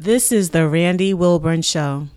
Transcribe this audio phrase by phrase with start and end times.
[0.00, 2.08] This is the Randy Wilburn Show.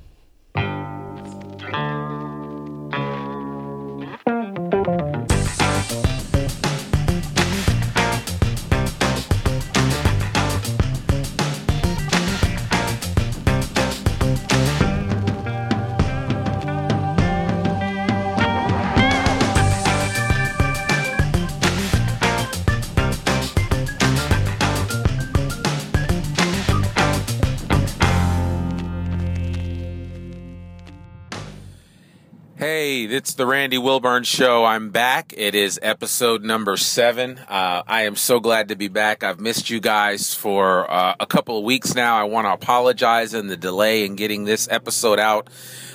[32.64, 34.64] Hey, it's the Randy Wilburn Show.
[34.64, 35.34] I'm back.
[35.36, 37.38] It is episode number seven.
[37.40, 39.22] Uh, I am so glad to be back.
[39.22, 42.16] I've missed you guys for uh, a couple of weeks now.
[42.16, 45.50] I want to apologize in the delay in getting this episode out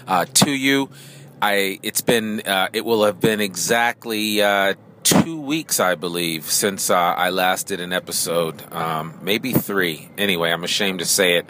[0.06, 0.90] uh, to you.
[1.40, 6.90] I it's been uh, it will have been exactly uh, two weeks, I believe, since
[6.90, 8.62] uh, I last did an episode.
[8.74, 10.10] Um, maybe three.
[10.18, 11.46] Anyway, I'm ashamed to say it.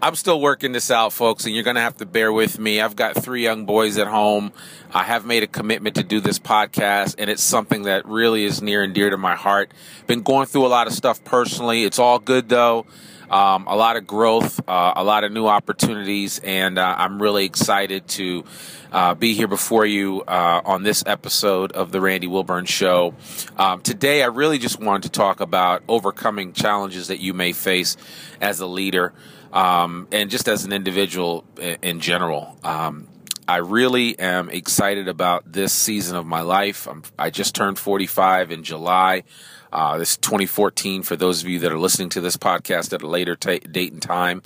[0.00, 2.80] I'm still working this out, folks, and you're going to have to bear with me.
[2.80, 4.52] I've got three young boys at home.
[4.94, 8.62] I have made a commitment to do this podcast, and it's something that really is
[8.62, 9.72] near and dear to my heart.
[10.06, 11.82] Been going through a lot of stuff personally.
[11.82, 12.86] It's all good, though.
[13.28, 17.44] Um, a lot of growth, uh, a lot of new opportunities, and uh, I'm really
[17.44, 18.44] excited to
[18.92, 23.14] uh, be here before you uh, on this episode of the Randy Wilburn Show.
[23.58, 27.96] Um, today, I really just wanted to talk about overcoming challenges that you may face
[28.40, 29.12] as a leader
[29.52, 31.44] um, and just as an individual
[31.82, 32.56] in general.
[32.62, 33.08] Um,
[33.48, 36.86] I really am excited about this season of my life.
[36.86, 39.24] I'm, i just turned 45 in July.
[39.72, 43.06] Uh, this 2014 for those of you that are listening to this podcast at a
[43.06, 44.42] later t- date and time.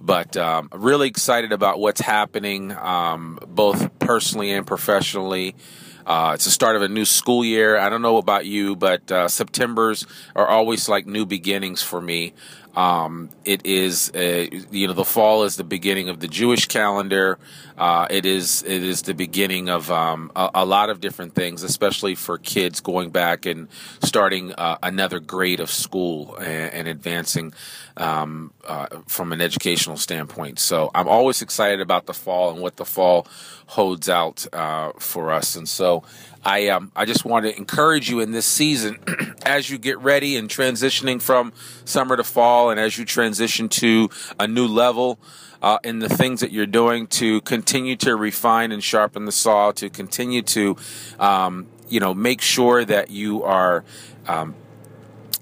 [0.00, 5.54] But um, really excited about what's happening, um, both personally and professionally.
[6.06, 7.76] Uh, it's the start of a new school year.
[7.76, 12.32] I don't know about you, but uh, September's are always like new beginnings for me.
[12.74, 17.38] Um, it is, uh, you know, the fall is the beginning of the Jewish calendar.
[17.76, 21.62] Uh, it is, it is the beginning of um, a, a, lot of different things,
[21.62, 23.68] especially for kids going back and
[24.02, 27.52] starting uh, another grade of school and, and advancing
[27.96, 30.58] um, uh, from an educational standpoint.
[30.58, 33.26] So I'm always excited about the fall and what the fall
[33.66, 35.56] holds out uh, for us.
[35.56, 36.04] And so
[36.44, 38.98] I um, I just want to encourage you in this season
[39.46, 41.52] as you get ready and transitioning from
[41.84, 45.18] summer to fall, and as you transition to a new level.
[45.60, 49.72] Uh, in the things that you're doing to continue to refine and sharpen the saw,
[49.72, 50.76] to continue to,
[51.18, 53.82] um, you know, make sure that you are
[54.28, 54.54] um,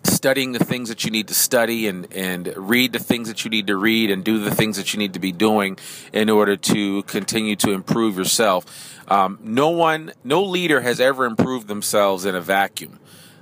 [0.07, 3.51] studying the things that you need to study and, and read the things that you
[3.51, 5.79] need to read and do the things that you need to be doing
[6.13, 8.65] in order to continue to improve yourself.
[9.09, 12.99] Um, no one, no leader has ever improved themselves in a vacuum.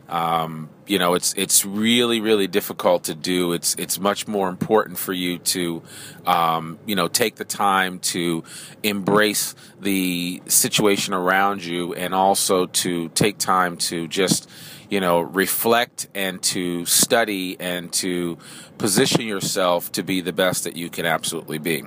[0.08, 3.54] Um, you know, it's it's really really difficult to do.
[3.54, 5.82] It's it's much more important for you to,
[6.26, 8.44] um, you know, take the time to
[8.82, 14.48] embrace the situation around you, and also to take time to just
[14.94, 18.38] you know, reflect and to study and to
[18.78, 21.82] position yourself to be the best that you can absolutely be.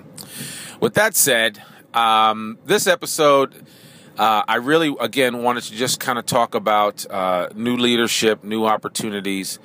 [0.82, 1.64] With that said,
[1.94, 3.56] um, this episode,
[4.18, 8.66] uh, I really, again, wanted to just kind of talk about uh, new leadership, new
[8.66, 9.58] opportunities,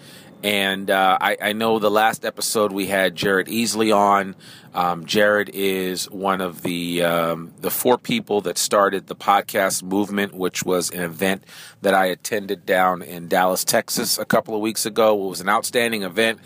[0.43, 4.35] and uh, I, I, know the last episode we had Jared Easley on.
[4.75, 10.35] Um, Jared is one of the um, the four people that started the podcast movement,
[10.35, 11.45] which was an event
[11.83, 15.27] that I attended down in Dallas, Texas, a couple of weeks ago.
[15.27, 16.41] It was an outstanding event,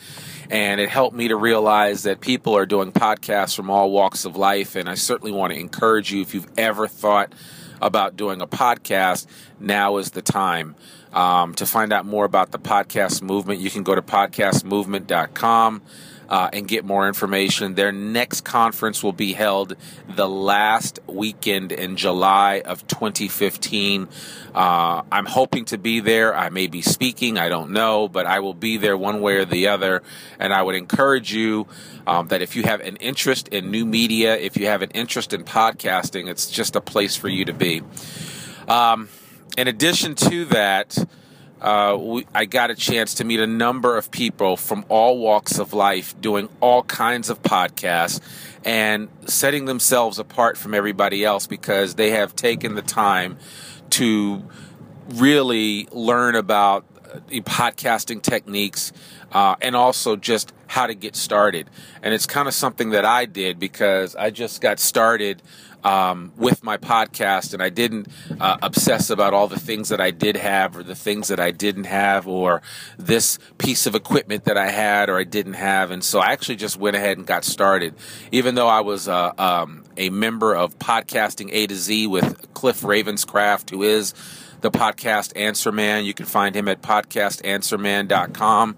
[0.51, 4.37] and it helped me to realize that people are doing podcasts from all walks of
[4.37, 4.77] life.
[4.77, 7.33] And I certainly want to encourage you if you've ever thought
[7.81, 9.27] about doing a podcast,
[9.61, 10.75] now is the time.
[11.13, 15.83] Um, to find out more about the podcast movement, you can go to podcastmovement.com.
[16.29, 17.77] Uh, and get more information.
[17.77, 19.77] Their next conference will be held
[20.09, 24.09] the last weekend in July of 2015.
[24.53, 26.35] Uh, I'm hoping to be there.
[26.35, 29.45] I may be speaking, I don't know, but I will be there one way or
[29.45, 30.03] the other.
[30.41, 31.69] And I would encourage you
[32.07, 35.33] um, that if you have an interest in new media, if you have an interest
[35.33, 37.83] in podcasting, it's just a place for you to be.
[38.69, 39.09] Um,
[39.57, 40.97] in addition to that,
[41.61, 45.59] uh, we, I got a chance to meet a number of people from all walks
[45.59, 48.21] of life doing all kinds of podcasts
[48.65, 53.39] and setting themselves apart from everybody else because they have taken the time
[53.91, 54.43] to
[55.09, 56.85] really learn about
[57.43, 58.93] podcasting techniques,
[59.33, 61.69] uh, and also just how to get started.
[62.03, 65.43] And it's kind of something that I did because I just got started
[65.87, 68.09] um, with my podcast, and I didn't
[68.41, 71.53] uh, obsess about all the things that I did have or the things that I
[71.53, 72.61] didn't have or
[72.99, 75.93] this piece of equipment that I had or I didn't have.
[75.93, 77.95] And so I actually just went ahead and got started,
[78.33, 82.81] even though I was uh, um, a member of Podcasting A to Z with Cliff
[82.81, 84.13] Ravenscraft, who is
[84.71, 86.05] the podcast Answer Man.
[86.05, 88.77] You can find him at podcastanswerman.com.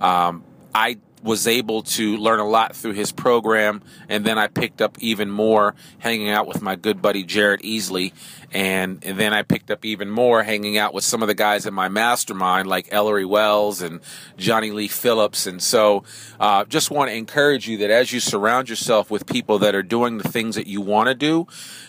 [0.00, 0.44] Um,
[0.74, 4.98] I was able to learn a lot through his program, and then I picked up
[5.00, 8.12] even more hanging out with my good buddy Jared Easley,
[8.50, 11.64] and, and then I picked up even more hanging out with some of the guys
[11.64, 14.00] in my mastermind like Ellery Wells and
[14.36, 16.02] Johnny Lee Phillips, and so
[16.40, 19.82] uh, just want to encourage you that as you surround yourself with people that are
[19.82, 21.46] doing the things that you want to do,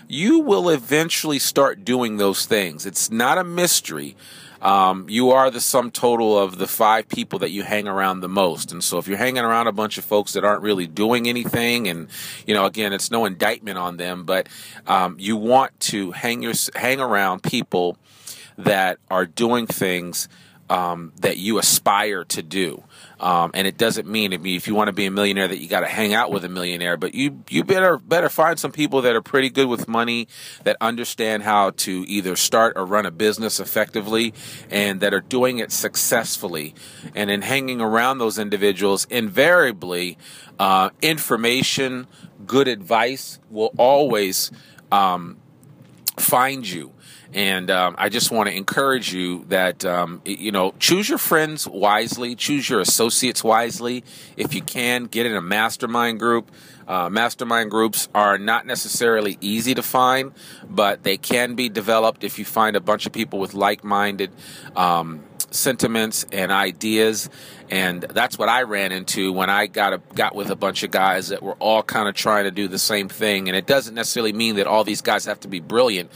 [0.08, 2.86] you will eventually start doing those things.
[2.86, 4.16] It's not a mystery
[4.64, 8.30] um, you are the sum total of the five people that you hang around the
[8.30, 8.72] most.
[8.72, 11.90] And so if you're hanging around a bunch of folks that aren't really doing anything,
[11.90, 12.08] and
[12.48, 14.48] you know, again, it's no indictment on them, but
[14.88, 17.98] um, you want to hang your hang around people
[18.58, 20.30] that are doing things
[20.74, 22.84] um, that you aspire to do.
[23.20, 25.82] Um, and it doesn't mean if you want to be a millionaire that you got
[25.82, 29.16] to hang out with a millionaire, but you you better better find some people that
[29.16, 30.28] are pretty good with money,
[30.64, 34.34] that understand how to either start or run a business effectively,
[34.72, 36.74] and that are doing it successfully.
[37.14, 40.18] And in hanging around those individuals, invariably,
[40.58, 42.08] uh, information,
[42.48, 44.52] good advice will always
[44.92, 45.38] um,
[46.18, 46.94] find you.
[47.34, 51.68] And um, I just want to encourage you that, um, you know, choose your friends
[51.68, 54.04] wisely, choose your associates wisely.
[54.38, 56.52] If you can, get in a mastermind group.
[56.88, 60.34] Uh, mastermind groups are not necessarily easy to find,
[60.70, 64.32] but they can be developed if you find a bunch of people with like minded
[64.76, 67.30] um, sentiments and ideas.
[67.70, 70.92] And that's what I ran into when I got a, got with a bunch of
[70.92, 73.48] guys that were all kind of trying to do the same thing.
[73.48, 76.12] And it doesn't necessarily mean that all these guys have to be brilliant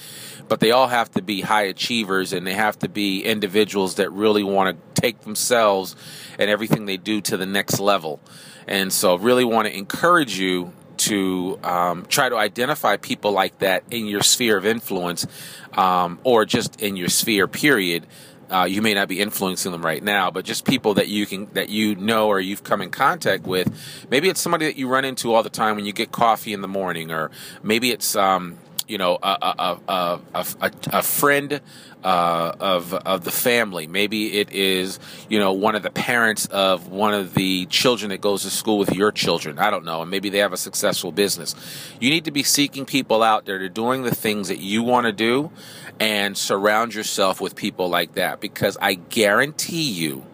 [0.47, 4.11] but they all have to be high achievers and they have to be individuals that
[4.11, 5.95] really want to take themselves
[6.39, 8.19] and everything they do to the next level.
[8.67, 13.83] And so, really want to encourage you to um, try to identify people like that
[13.91, 15.27] in your sphere of influence
[15.73, 18.05] um, or just in your sphere, period.
[18.49, 21.47] Uh, you may not be influencing them right now, but just people that you can
[21.53, 23.71] that you know or you've come in contact with.
[24.09, 26.61] Maybe it's somebody that you run into all the time when you get coffee in
[26.61, 27.29] the morning, or
[27.61, 31.61] maybe it's um, you know, a, a, a, a, friend
[32.03, 33.87] uh, of of the family.
[33.87, 34.99] Maybe it is
[35.29, 38.77] you know one of the parents of one of the children that goes to school
[38.77, 39.59] with your children.
[39.59, 41.55] I don't know, and maybe they have a successful business.
[41.99, 44.83] You need to be seeking people out there that are doing the things that you
[44.83, 45.51] want to do,
[45.99, 50.25] and surround yourself with people like that because I guarantee you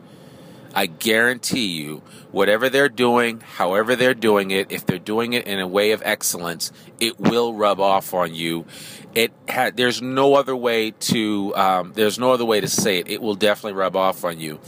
[0.74, 5.60] I guarantee you, whatever they're doing, however they're doing it, if they're doing it in
[5.60, 8.66] a way of excellence, it will rub off on you.
[9.14, 13.08] It ha- there's no other way to um, there's no other way to say it.
[13.08, 14.60] It will definitely rub off on you.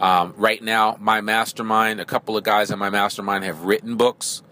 [0.00, 4.42] Um, right now, my mastermind, a couple of guys in my mastermind have written books.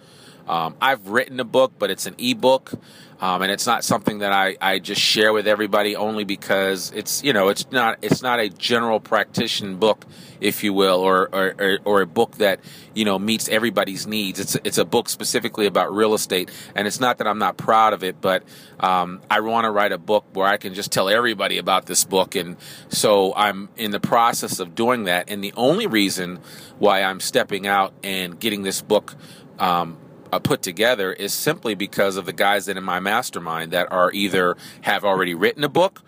[0.48, 2.72] Um, I've written a book, but it's an ebook.
[3.22, 7.22] Um, and it's not something that I, I just share with everybody only because it's
[7.22, 10.04] you know it's not it's not a general practitioner book
[10.40, 12.58] if you will or, or, or a book that
[12.94, 14.40] you know meets everybody's needs.
[14.40, 17.92] It's it's a book specifically about real estate and it's not that I'm not proud
[17.92, 18.42] of it but
[18.80, 22.02] um, I want to write a book where I can just tell everybody about this
[22.02, 22.56] book and
[22.88, 25.30] so I'm in the process of doing that.
[25.30, 26.40] And the only reason
[26.80, 29.14] why I'm stepping out and getting this book
[29.60, 29.96] um,
[30.32, 34.10] uh, put together is simply because of the guys that in my mastermind that are
[34.12, 36.02] either have already written a book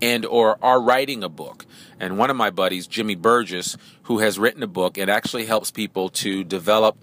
[0.00, 1.64] and or are writing a book.
[1.98, 5.70] And one of my buddies, Jimmy Burgess, who has written a book, it actually helps
[5.70, 6.98] people to develop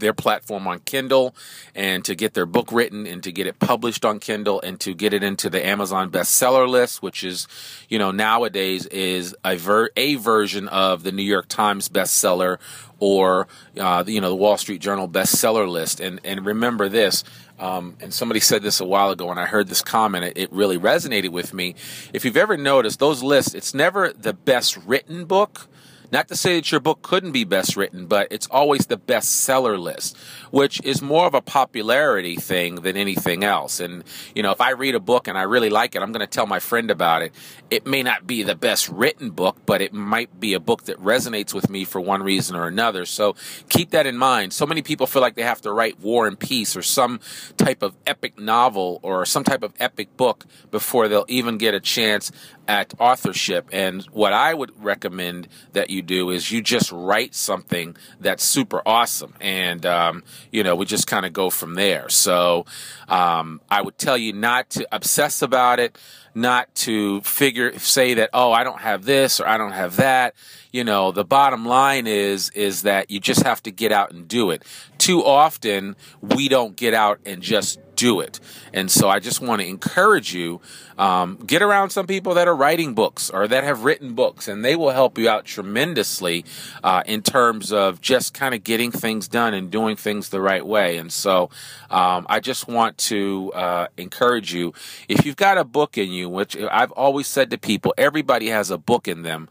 [0.00, 1.34] their platform on Kindle
[1.74, 4.94] and to get their book written and to get it published on Kindle and to
[4.94, 7.46] get it into the Amazon bestseller list, which is,
[7.88, 12.58] you know, nowadays is a, ver- a version of the New York Times bestseller
[13.00, 13.46] or,
[13.78, 16.00] uh, you know, the Wall Street Journal bestseller list.
[16.00, 17.24] And, and remember this,
[17.58, 20.24] um, and somebody said this a while ago, and I heard this comment.
[20.24, 21.74] It, it really resonated with me.
[22.12, 25.68] If you've ever noticed, those lists, it's never the best written book
[26.10, 29.78] not to say that your book couldn't be best written, but it's always the bestseller
[29.78, 30.16] list,
[30.50, 33.80] which is more of a popularity thing than anything else.
[33.80, 36.20] And, you know, if I read a book and I really like it, I'm going
[36.20, 37.32] to tell my friend about it.
[37.70, 40.98] It may not be the best written book, but it might be a book that
[40.98, 43.04] resonates with me for one reason or another.
[43.04, 43.36] So
[43.68, 44.52] keep that in mind.
[44.52, 47.20] So many people feel like they have to write War and Peace or some
[47.56, 51.80] type of epic novel or some type of epic book before they'll even get a
[51.80, 52.32] chance
[52.68, 53.70] at authorship.
[53.72, 58.82] And what I would recommend that you do is you just write something that's super
[58.84, 60.22] awesome, and um,
[60.52, 62.08] you know we just kind of go from there.
[62.10, 62.66] So
[63.08, 65.98] um, I would tell you not to obsess about it,
[66.34, 70.34] not to figure say that oh I don't have this or I don't have that.
[70.70, 74.28] You know the bottom line is is that you just have to get out and
[74.28, 74.62] do it.
[74.98, 78.38] Too often we don't get out and just do it.
[78.72, 80.60] And so I just want to encourage you
[80.96, 84.64] um, get around some people that are writing books or that have written books, and
[84.64, 86.44] they will help you out tremendously
[86.84, 90.64] uh, in terms of just kind of getting things done and doing things the right
[90.64, 90.96] way.
[90.96, 91.50] And so
[91.90, 94.72] um, I just want to uh, encourage you
[95.08, 98.70] if you've got a book in you, which I've always said to people, everybody has
[98.70, 99.48] a book in them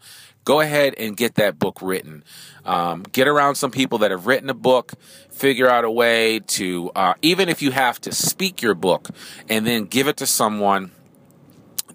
[0.48, 2.24] go ahead and get that book written.
[2.64, 4.94] Um, get around some people that have written a book.
[5.28, 9.10] Figure out a way to, uh, even if you have to speak your book
[9.50, 10.90] and then give it to someone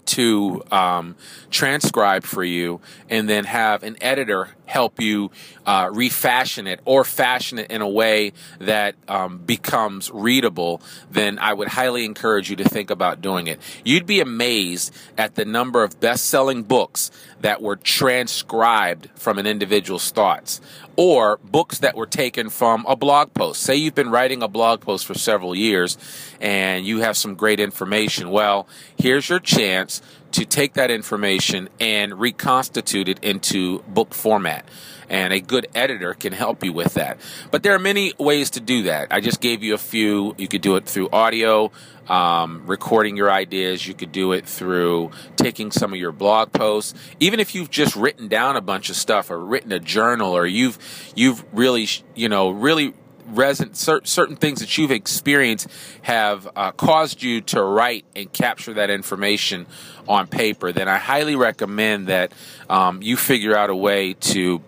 [0.05, 1.15] to um,
[1.49, 5.29] transcribe for you and then have an editor help you
[5.65, 10.81] uh, refashion it or fashion it in a way that um, becomes readable,
[11.11, 13.59] then I would highly encourage you to think about doing it.
[13.83, 19.45] You'd be amazed at the number of best selling books that were transcribed from an
[19.45, 20.59] individual's thoughts
[20.95, 23.61] or books that were taken from a blog post.
[23.61, 25.97] Say you've been writing a blog post for several years
[26.39, 28.29] and you have some great information.
[28.29, 30.01] Well, here's your chance
[30.33, 34.67] to take that information and reconstitute it into book format.
[35.09, 37.19] And a good editor can help you with that.
[37.51, 39.09] But there are many ways to do that.
[39.11, 40.33] I just gave you a few.
[40.37, 41.71] You could do it through audio,
[42.07, 43.87] um, recording your ideas.
[43.87, 46.93] You could do it through taking some of your blog posts.
[47.19, 50.45] Even if you've just written down a bunch of stuff or written a journal or
[50.45, 50.77] you've
[51.15, 52.93] you've really you know really
[53.31, 55.67] reson- certain things that you've experienced
[56.03, 59.65] have uh, caused you to write and capture that information
[60.07, 62.33] on paper, then I highly recommend that
[62.69, 64.61] um, you figure out a way to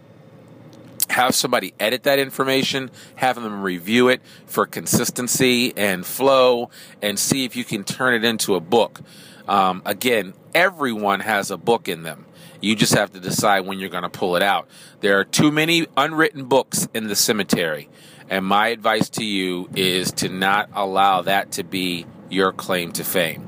[1.10, 6.70] have somebody edit that information, have them review it for consistency and flow,
[7.02, 9.02] and see if you can turn it into a book.
[9.48, 12.26] Um, again, everyone has a book in them.
[12.62, 14.68] You just have to decide when you're going to pull it out.
[15.02, 17.90] There are too many unwritten books in the cemetery.
[18.30, 23.04] And my advice to you is to not allow that to be your claim to
[23.04, 23.45] fame.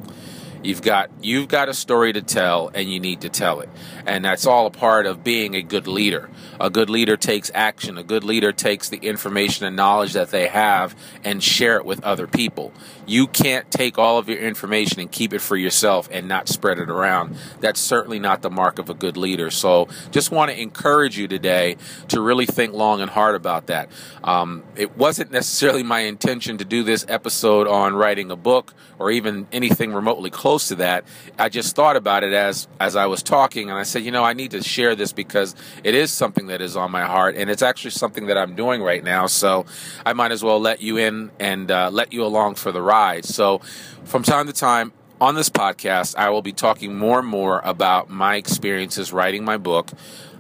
[0.68, 3.70] You've got you've got a story to tell and you need to tell it.
[4.06, 6.30] And that's all a part of being a good leader.
[6.60, 7.98] A good leader takes action.
[7.98, 10.94] A good leader takes the information and knowledge that they have
[11.24, 12.74] and share it with other people.
[13.06, 16.80] You can't take all of your information and keep it for yourself and not spread
[16.80, 17.38] it around.
[17.62, 19.50] That's certainly not the mark of a good leader.
[19.52, 21.78] So just want to encourage you today
[22.10, 23.90] to really think long and hard about that.
[24.22, 29.12] Um, it wasn't necessarily my intention to do this episode on writing a book or
[29.12, 31.06] even anything remotely close to that.
[31.38, 34.24] I just thought about it as as I was talking, and I said, you know,
[34.24, 37.50] I need to share this because it is something that is on my heart, and
[37.50, 39.28] it's actually something that I'm doing right now.
[39.28, 39.66] So
[40.06, 43.26] I might as well let you in and uh, let you along for the ride.
[43.26, 43.60] So
[44.04, 44.94] from time to time.
[45.20, 49.58] On this podcast, I will be talking more and more about my experiences writing my
[49.58, 49.90] book,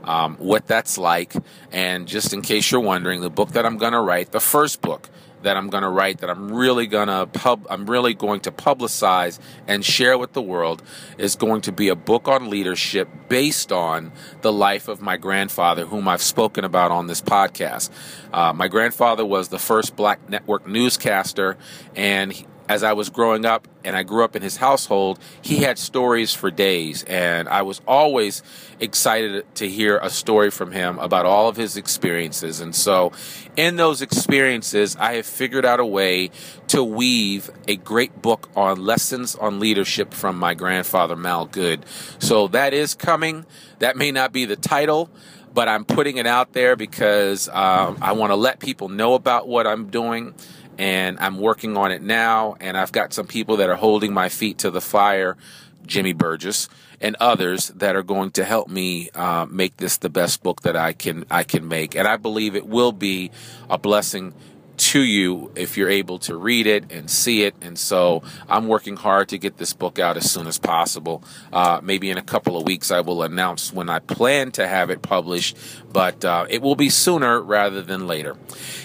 [0.03, 1.33] um, what that's like,
[1.71, 4.83] and just in case you're wondering, the book that I'm going to write, the first
[4.83, 5.09] book,
[5.47, 8.51] that I'm going to write that I'm really going to pub I'm really going to
[8.51, 10.83] publicize and share with the world
[11.17, 14.11] is going to be a book on leadership based on
[14.41, 17.89] the life of my grandfather whom I've spoken about on this podcast.
[18.33, 21.55] Uh, my grandfather was the first black network newscaster
[21.95, 25.57] and he, as I was growing up and I grew up in his household, he
[25.57, 27.03] had stories for days.
[27.05, 28.43] And I was always
[28.79, 32.59] excited to hear a story from him about all of his experiences.
[32.59, 33.11] And so,
[33.55, 36.29] in those experiences, I have figured out a way
[36.67, 41.85] to weave a great book on lessons on leadership from my grandfather, Mal Goode.
[42.19, 43.45] So, that is coming.
[43.79, 45.09] That may not be the title
[45.53, 49.47] but I'm putting it out there because um, I want to let people know about
[49.47, 50.35] what I'm doing
[50.77, 52.55] and I'm working on it now.
[52.59, 55.37] And I've got some people that are holding my feet to the fire,
[55.85, 56.69] Jimmy Burgess
[56.99, 60.75] and others that are going to help me uh, make this the best book that
[60.75, 61.95] I can I can make.
[61.95, 63.31] And I believe it will be
[63.69, 64.33] a blessing
[64.77, 67.55] to you if you're able to read it and see it.
[67.61, 71.23] And so I'm working hard to get this book out as soon as possible.
[71.51, 74.89] Uh, maybe in a couple of weeks, I will announce when I plan to have
[74.89, 75.57] it published,
[75.91, 78.37] but uh, it will be sooner rather than later.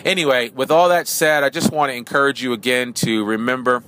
[0.05, 3.83] Anyway, with all that said, I just want to encourage you again to remember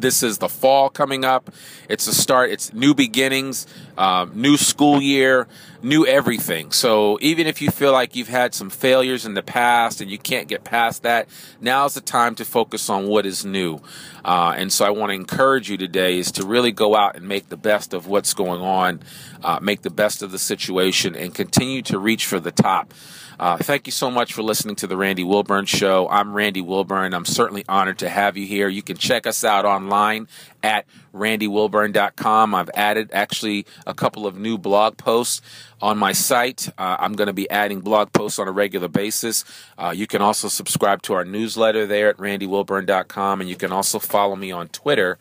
[0.00, 1.50] this is the fall coming up.
[1.88, 2.50] It's a start.
[2.50, 5.46] It's new beginnings, um, new school year,
[5.82, 6.72] new everything.
[6.72, 10.18] So even if you feel like you've had some failures in the past and you
[10.18, 11.28] can't get past that,
[11.60, 13.80] now's the time to focus on what is new.
[14.24, 17.26] Uh, and so I want to encourage you today is to really go out and
[17.26, 19.00] make the best of what's going on,
[19.42, 22.92] uh, make the best of the situation, and continue to reach for the top.
[23.38, 26.08] Uh, thank you so much for listening to the Randy Wilburn Show.
[26.08, 27.14] I'm Randy Wilburn.
[27.14, 28.68] I'm certainly honored to have you here.
[28.68, 30.26] You can check us out online
[30.62, 32.54] at randywilburn.com.
[32.54, 35.40] I've added actually a couple of new blog posts
[35.80, 36.68] on my site.
[36.76, 39.44] Uh, I'm going to be adding blog posts on a regular basis.
[39.78, 44.00] Uh, you can also subscribe to our newsletter there at randywilburn.com, and you can also
[44.00, 45.16] follow me on Twitter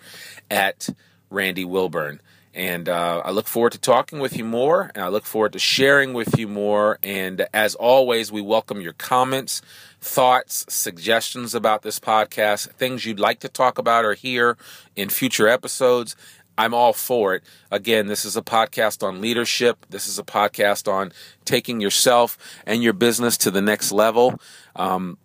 [0.49, 0.89] at
[1.29, 2.19] Randy Wilburn.
[2.57, 5.59] And uh, I look forward to talking with you more, and I look forward to
[5.59, 6.97] sharing with you more.
[7.03, 9.61] And as always, we welcome your comments,
[10.01, 14.57] thoughts, suggestions about this podcast, things you'd like to talk about or hear
[14.95, 16.15] in future episodes.
[16.57, 17.43] I'm all for it.
[17.69, 19.85] Again, this is a podcast on leadership.
[19.91, 21.13] This is a podcast on
[21.45, 24.41] taking yourself and your business to the next level
[24.77, 25.17] um,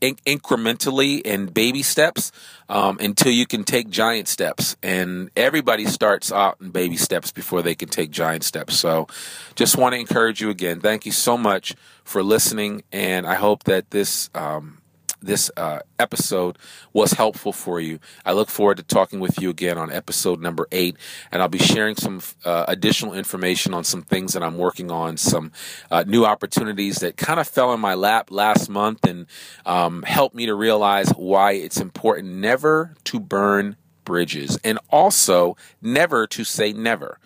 [0.00, 2.32] in- incrementally in baby steps
[2.68, 4.76] um, until you can take giant steps.
[4.82, 8.76] And everybody starts out in baby steps before they can take giant steps.
[8.76, 9.06] So
[9.54, 10.80] just want to encourage you again.
[10.80, 11.74] Thank you so much
[12.04, 12.82] for listening.
[12.92, 14.30] And I hope that this.
[14.34, 14.75] Um,
[15.22, 16.58] this uh, episode
[16.92, 17.98] was helpful for you.
[18.24, 20.96] I look forward to talking with you again on episode number eight,
[21.32, 25.16] and I'll be sharing some uh, additional information on some things that I'm working on,
[25.16, 25.52] some
[25.90, 29.26] uh, new opportunities that kind of fell in my lap last month and
[29.64, 36.26] um, helped me to realize why it's important never to burn bridges and also never
[36.28, 37.18] to say never.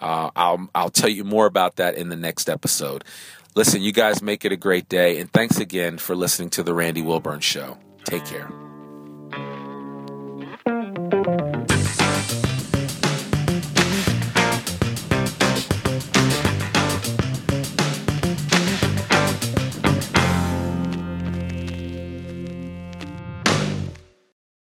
[0.00, 3.04] Uh, I'll I'll tell you more about that in the next episode.
[3.56, 6.72] Listen, you guys make it a great day, and thanks again for listening to the
[6.72, 7.78] Randy Wilburn Show.
[8.04, 8.69] Take care.